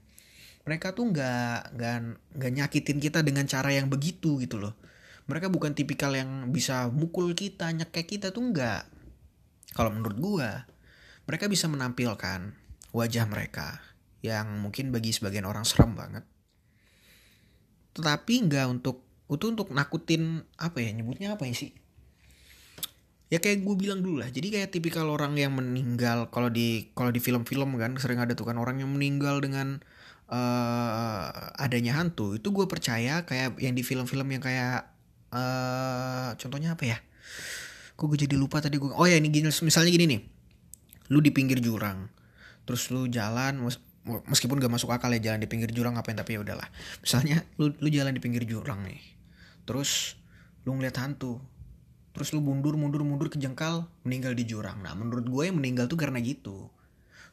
mereka 0.64 0.96
tuh 0.96 1.12
gak, 1.12 1.76
gak, 1.76 1.96
gak 2.40 2.52
nyakitin 2.52 2.98
kita 2.98 3.20
dengan 3.20 3.44
cara 3.44 3.70
yang 3.70 3.86
begitu 3.92 4.40
gitu 4.40 4.58
loh 4.58 4.74
mereka 5.24 5.48
bukan 5.48 5.72
tipikal 5.72 6.12
yang 6.12 6.52
bisa 6.52 6.88
mukul 6.92 7.32
kita 7.32 7.68
nyekek 7.72 8.08
kita 8.08 8.28
tuh 8.32 8.44
enggak 8.44 8.88
kalau 9.72 9.92
menurut 9.92 10.18
gua 10.20 10.50
mereka 11.24 11.48
bisa 11.48 11.68
menampilkan 11.68 12.52
wajah 12.92 13.24
mereka 13.28 13.80
yang 14.24 14.60
mungkin 14.60 14.92
bagi 14.92 15.12
sebagian 15.12 15.48
orang 15.48 15.64
serem 15.64 15.96
banget 15.96 16.24
tetapi 17.96 18.48
enggak 18.48 18.68
untuk 18.68 19.03
itu 19.32 19.46
untuk 19.48 19.72
nakutin 19.72 20.44
apa 20.60 20.84
ya 20.84 20.92
nyebutnya 20.92 21.32
apa 21.34 21.48
ya 21.48 21.56
sih? 21.56 21.72
Ya 23.32 23.40
kayak 23.40 23.64
gue 23.64 23.74
bilang 23.74 24.04
dulu 24.04 24.20
lah 24.20 24.28
jadi 24.28 24.52
kayak 24.52 24.68
tipikal 24.76 25.08
orang 25.08 25.34
yang 25.40 25.56
meninggal 25.56 26.28
kalau 26.28 26.52
di 26.52 26.92
kalau 26.92 27.08
di 27.08 27.24
film-film 27.24 27.72
kan 27.80 27.96
sering 27.96 28.20
ada 28.20 28.36
tuh 28.36 28.44
kan 28.44 28.60
orang 28.60 28.84
yang 28.84 28.92
meninggal 28.92 29.40
dengan 29.40 29.80
uh, 30.28 31.56
adanya 31.56 31.96
hantu 31.96 32.36
itu 32.36 32.52
gue 32.52 32.68
percaya 32.68 33.24
kayak 33.24 33.56
yang 33.64 33.72
di 33.72 33.80
film-film 33.80 34.28
yang 34.28 34.44
kayak 34.44 34.92
uh, 35.32 36.36
contohnya 36.36 36.76
apa 36.76 36.84
ya? 36.84 36.98
Kok 37.96 38.04
gue 38.12 38.28
jadi 38.28 38.36
lupa 38.36 38.60
tadi 38.60 38.76
gue 38.76 38.92
oh 38.92 39.08
ya 39.08 39.16
ini 39.16 39.32
gini 39.32 39.48
misalnya 39.48 39.88
gini 39.90 40.04
nih. 40.04 40.20
Lu 41.08 41.24
di 41.24 41.32
pinggir 41.32 41.64
jurang 41.64 42.12
terus 42.68 42.92
lu 42.92 43.08
jalan 43.08 43.60
meskipun 44.04 44.56
gak 44.60 44.72
masuk 44.72 44.92
akal 44.92 45.12
ya 45.12 45.32
jalan 45.32 45.40
di 45.40 45.48
pinggir 45.48 45.72
jurang 45.72 45.96
ngapain 45.96 46.14
tapi 46.14 46.36
ya 46.36 46.44
udahlah. 46.44 46.68
Misalnya 47.00 47.40
lu 47.56 47.72
lu 47.80 47.88
jalan 47.88 48.12
di 48.12 48.20
pinggir 48.20 48.44
jurang 48.44 48.84
nih 48.84 49.13
terus 49.64 50.20
lu 50.64 50.76
ngeliat 50.76 50.96
hantu. 51.00 51.40
Terus 52.14 52.30
lu 52.30 52.38
mundur 52.38 52.78
mundur 52.78 53.02
mundur 53.02 53.26
kejengkal 53.26 53.90
meninggal 54.06 54.38
di 54.38 54.46
jurang. 54.46 54.78
Nah 54.80 54.94
menurut 54.94 55.26
gue 55.26 55.50
yang 55.50 55.58
meninggal 55.58 55.90
tuh 55.90 55.98
karena 55.98 56.22
gitu. 56.22 56.70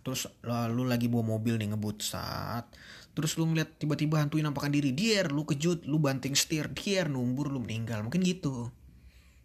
Terus 0.01 0.25
lu 0.73 0.89
lagi 0.89 1.05
bawa 1.05 1.37
mobil 1.37 1.61
nih 1.61 1.69
ngebut 1.69 2.01
saat. 2.01 2.65
Terus 3.13 3.37
lu 3.37 3.45
ngeliat 3.45 3.77
tiba-tiba 3.77 4.17
hantuin 4.17 4.41
nampakan 4.41 4.73
diri. 4.73 4.89
Dier 4.97 5.29
lu 5.29 5.45
kejut 5.45 5.85
lu 5.85 6.01
banting 6.01 6.33
setir. 6.33 6.73
Dier 6.73 7.05
numbur 7.05 7.53
lu 7.53 7.61
meninggal. 7.61 8.01
Mungkin 8.01 8.25
gitu. 8.25 8.73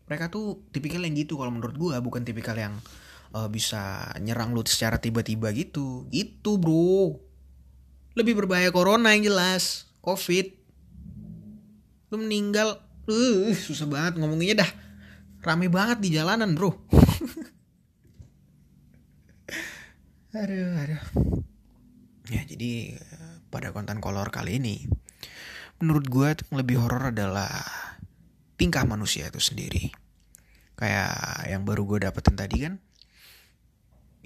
Mereka 0.09 0.33
tuh 0.33 0.65
tipikal 0.73 1.05
yang 1.05 1.13
gitu 1.13 1.37
kalau 1.37 1.53
menurut 1.53 1.77
gua 1.77 2.01
bukan 2.01 2.25
tipikal 2.25 2.57
yang 2.57 2.81
uh, 3.37 3.51
bisa 3.53 4.09
nyerang 4.25 4.57
lu 4.57 4.65
secara 4.65 4.97
tiba-tiba 4.97 5.53
gitu. 5.53 6.09
Gitu 6.09 6.57
bro. 6.57 7.21
Lebih 8.17 8.41
berbahaya 8.41 8.73
corona 8.73 9.13
yang 9.13 9.29
jelas. 9.29 9.93
Covid 10.01 10.56
lu 12.17 12.25
meninggal. 12.25 12.81
Uh 13.05 13.53
susah 13.53 13.85
banget 13.85 14.17
ngomonginnya 14.17 14.65
dah. 14.65 14.71
Rame 15.45 15.69
banget 15.69 16.01
di 16.01 16.17
jalanan 16.17 16.57
bro. 16.57 16.73
Aduh 20.37 20.69
aduh. 20.77 21.01
Ya 22.29 22.45
jadi 22.45 22.99
pada 23.49 23.73
konten 23.73 24.05
kolor 24.05 24.29
kali 24.29 24.61
ini 24.61 24.85
menurut 25.81 26.09
gue 26.13 26.29
yang 26.33 26.57
lebih 26.61 26.77
horor 26.77 27.09
adalah 27.09 27.49
tingkah 28.61 28.85
manusia 28.85 29.33
itu 29.33 29.41
sendiri. 29.41 29.93
Kayak 30.77 31.49
yang 31.49 31.65
baru 31.65 31.89
gue 31.89 32.05
dapetin 32.05 32.37
tadi 32.37 32.69
kan 32.69 32.77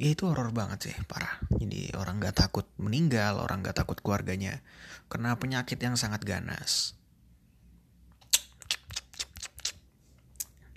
ya 0.00 0.10
itu 0.10 0.26
horor 0.26 0.50
banget 0.50 0.90
sih 0.90 0.96
parah. 1.06 1.38
Jadi 1.54 1.94
orang 1.94 2.18
gak 2.18 2.42
takut 2.42 2.66
meninggal 2.80 3.38
orang 3.38 3.62
gak 3.62 3.78
takut 3.84 4.02
keluarganya 4.02 4.64
kena 5.06 5.38
penyakit 5.38 5.78
yang 5.78 5.94
sangat 5.94 6.26
ganas 6.26 6.98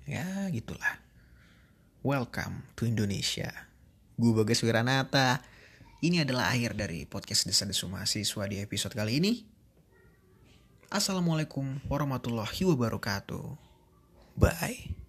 ya 0.04 0.52
gitulah 0.52 1.00
welcome 2.04 2.68
to 2.76 2.84
Indonesia 2.84 3.50
gue 4.20 4.32
Bagas 4.36 4.62
Wiranata 4.62 5.42
ini 6.04 6.20
adalah 6.20 6.52
akhir 6.52 6.76
dari 6.76 7.08
podcast 7.08 7.48
Desa 7.48 7.64
Desu 7.64 7.88
Mahasiswa 7.88 8.44
di 8.44 8.60
episode 8.60 8.92
kali 8.92 9.24
ini. 9.24 9.48
Assalamualaikum 10.92 11.80
warahmatullahi 11.88 12.68
wabarakatuh. 12.68 13.56
Bye. 14.36 15.03